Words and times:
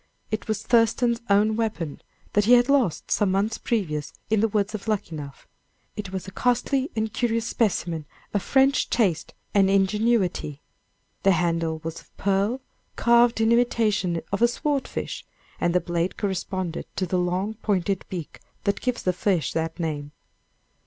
It 0.31 0.47
was 0.47 0.63
Thurston's 0.63 1.21
own 1.29 1.55
weapon, 1.55 2.01
that 2.33 2.45
he 2.45 2.53
had 2.53 2.69
lost 2.69 3.11
some 3.11 3.29
months 3.29 3.59
previous 3.59 4.11
in 4.31 4.39
the 4.39 4.47
woods 4.47 4.73
of 4.73 4.87
Luckenough. 4.87 5.45
It 5.95 6.11
was 6.11 6.27
a 6.27 6.31
costly 6.31 6.89
and 6.95 7.13
curious 7.13 7.45
specimen 7.45 8.07
of 8.33 8.41
French 8.41 8.89
taste 8.89 9.35
and 9.53 9.69
ingenuity. 9.69 10.59
The 11.21 11.33
handle 11.33 11.81
was 11.83 11.99
of 12.01 12.17
pearl, 12.17 12.61
carved 12.95 13.41
in 13.41 13.51
imitation 13.51 14.21
of 14.31 14.39
the 14.39 14.47
sword 14.47 14.87
fish, 14.87 15.23
and 15.59 15.75
the 15.75 15.79
blade 15.79 16.17
corresponded 16.17 16.87
to 16.95 17.05
the 17.05 17.19
long 17.19 17.53
pointed 17.61 18.03
beak 18.09 18.39
that 18.63 18.81
gives 18.81 19.03
the 19.03 19.13
fish 19.13 19.53
that 19.53 19.79
name. 19.79 20.13